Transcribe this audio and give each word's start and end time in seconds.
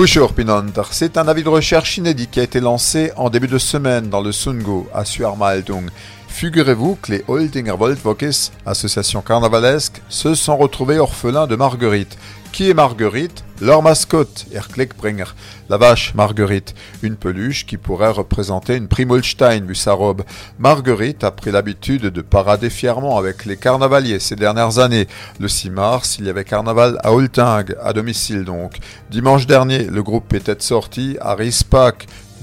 Bonjour 0.00 0.32
Pinanter, 0.32 0.82
c'est 0.92 1.18
un 1.18 1.26
avis 1.26 1.42
de 1.42 1.48
recherche 1.48 1.96
inédit 1.96 2.28
qui 2.28 2.38
a 2.38 2.44
été 2.44 2.60
lancé 2.60 3.10
en 3.16 3.30
début 3.30 3.48
de 3.48 3.58
semaine 3.58 4.08
dans 4.08 4.20
le 4.20 4.30
Sungo 4.30 4.88
à 4.94 5.04
Suarmaldung. 5.04 5.90
Figurez-vous 6.38 6.96
que 7.02 7.10
les 7.10 7.24
Holdinger 7.26 7.74
Voltvokis, 7.76 8.52
association 8.64 9.22
carnavalesque, 9.22 10.00
se 10.08 10.36
sont 10.36 10.56
retrouvés 10.56 11.00
orphelins 11.00 11.48
de 11.48 11.56
Marguerite. 11.56 12.16
Qui 12.52 12.70
est 12.70 12.74
Marguerite? 12.74 13.42
Leur 13.60 13.82
mascotte, 13.82 14.46
Erkleckbringer, 14.54 15.34
la 15.68 15.78
vache 15.78 16.14
Marguerite, 16.14 16.76
une 17.02 17.16
peluche 17.16 17.66
qui 17.66 17.76
pourrait 17.76 18.12
représenter 18.12 18.76
une 18.76 18.86
Primolstein 18.86 19.66
vu 19.66 19.74
sa 19.74 19.94
robe. 19.94 20.22
Marguerite 20.60 21.24
a 21.24 21.32
pris 21.32 21.50
l'habitude 21.50 22.02
de 22.02 22.22
parader 22.22 22.70
fièrement 22.70 23.18
avec 23.18 23.44
les 23.44 23.56
carnavaliers 23.56 24.20
ces 24.20 24.36
dernières 24.36 24.78
années. 24.78 25.08
Le 25.40 25.48
6 25.48 25.70
mars, 25.70 26.18
il 26.20 26.26
y 26.26 26.30
avait 26.30 26.44
carnaval 26.44 27.00
à 27.02 27.12
Holting, 27.12 27.74
à 27.82 27.92
domicile 27.92 28.44
donc. 28.44 28.76
Dimanche 29.10 29.48
dernier, 29.48 29.82
le 29.82 30.04
groupe 30.04 30.32
était 30.34 30.54
sorti 30.60 31.16
à 31.20 31.34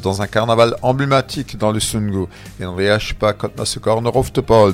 dans 0.01 0.21
un 0.21 0.27
carnaval 0.27 0.75
emblématique 0.81 1.57
dans 1.57 1.71
le 1.71 1.79
Sungo. 1.79 2.29
Et 2.59 2.65
on 2.65 2.75
pas 3.19 3.33
quand 3.33 3.49
Paul 4.45 4.73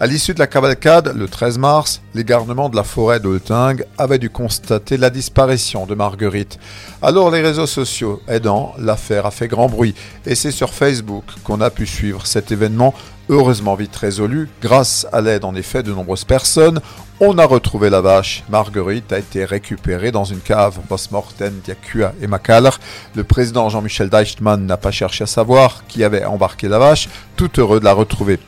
À 0.00 0.06
l'issue 0.06 0.34
de 0.34 0.38
la 0.38 0.46
cavalcade, 0.46 1.14
le 1.16 1.28
13 1.28 1.58
mars, 1.58 2.00
les 2.14 2.24
garnements 2.24 2.68
de 2.68 2.76
la 2.76 2.84
forêt 2.84 3.20
d'Olting 3.20 3.82
avaient 3.96 4.18
dû 4.18 4.30
constater 4.30 4.96
la 4.96 5.10
disparition 5.10 5.86
de 5.86 5.94
Marguerite. 5.94 6.58
Alors 7.02 7.30
les 7.30 7.40
réseaux 7.40 7.66
sociaux 7.66 8.20
aidant, 8.28 8.74
l'affaire 8.78 9.26
a 9.26 9.30
fait 9.30 9.48
grand 9.48 9.68
bruit 9.68 9.94
et 10.26 10.34
c'est 10.34 10.50
sur 10.50 10.70
Facebook 10.70 11.24
qu'on 11.44 11.60
a 11.60 11.70
pu 11.70 11.86
suivre 11.86 12.26
cet 12.26 12.52
événement 12.52 12.94
heureusement 13.28 13.74
vite 13.74 13.94
résolu 13.94 14.48
grâce 14.62 15.06
à 15.12 15.20
l'aide 15.20 15.44
en 15.44 15.54
effet 15.54 15.82
de 15.82 15.92
nombreuses 15.92 16.24
personnes 16.24 16.80
on 17.20 17.36
a 17.38 17.44
retrouvé 17.44 17.90
la 17.90 18.00
vache. 18.00 18.44
Marguerite 18.48 19.12
a 19.12 19.18
été 19.18 19.44
récupérée 19.44 20.12
dans 20.12 20.24
une 20.24 20.40
cave 20.40 20.78
post-mortem 20.88 21.60
d'Yakua 21.64 22.12
et 22.22 22.26
Makaler. 22.26 22.70
Le 23.16 23.24
président 23.24 23.68
Jean-Michel 23.68 24.08
Deichtmann 24.08 24.64
n'a 24.64 24.76
pas 24.76 24.92
cherché 24.92 25.24
à 25.24 25.26
savoir 25.26 25.84
qui 25.88 26.04
avait 26.04 26.24
embarqué 26.24 26.68
la 26.68 26.78
vache, 26.78 27.08
tout 27.36 27.50
heureux 27.58 27.80
de 27.80 27.84
la 27.84 27.92
retrouver. 27.92 28.38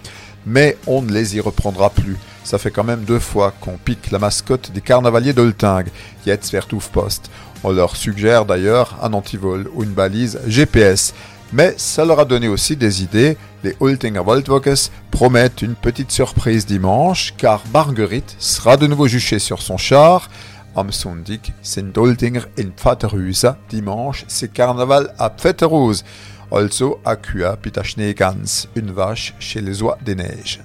Mais 0.46 0.77
on 0.86 1.02
ne 1.02 1.12
les 1.12 1.36
y 1.36 1.40
reprendra 1.40 1.90
plus. 1.90 2.16
Ça 2.44 2.58
fait 2.58 2.70
quand 2.70 2.84
même 2.84 3.04
deux 3.04 3.18
fois 3.18 3.52
qu'on 3.60 3.77
pique 3.77 4.10
la 4.10 4.18
mascotte 4.18 4.70
des 4.72 4.80
carnavaliers 4.80 5.32
d'Olting, 5.32 5.84
Jetzt 6.27 6.56
Post. 6.92 7.30
On 7.62 7.72
leur 7.72 7.96
suggère 7.96 8.46
d'ailleurs 8.46 8.96
un 9.02 9.12
antivol 9.12 9.68
ou 9.74 9.82
une 9.82 9.92
balise 9.92 10.40
GPS. 10.46 11.12
Mais 11.52 11.74
ça 11.76 12.04
leur 12.04 12.20
a 12.20 12.24
donné 12.24 12.48
aussi 12.48 12.76
des 12.76 13.02
idées. 13.02 13.36
Les 13.64 13.76
Ultinger 13.80 14.20
Waldwalkers 14.20 14.90
promettent 15.10 15.62
une 15.62 15.74
petite 15.74 16.12
surprise 16.12 16.64
dimanche, 16.64 17.34
car 17.36 17.62
Marguerite 17.72 18.36
sera 18.38 18.76
de 18.76 18.86
nouveau 18.86 19.08
juchée 19.08 19.40
sur 19.40 19.60
son 19.60 19.76
char. 19.76 20.28
Am 20.76 20.92
Sonntag 20.92 21.52
sind 21.62 21.96
Ultinger 21.96 22.42
in 22.56 22.70
Pfaterhusa. 22.76 23.58
Dimanche, 23.68 24.24
c'est 24.28 24.52
carnaval 24.52 25.12
à 25.18 25.28
Pfetterhus. 25.30 26.04
Also 26.52 27.00
à 27.04 27.16
Kua 27.16 27.56
Pita 27.56 27.82
Schneegans, 27.82 28.68
une 28.76 28.92
vache 28.92 29.34
chez 29.40 29.60
les 29.60 29.82
oies 29.82 29.98
des 30.04 30.14
neiges. 30.14 30.60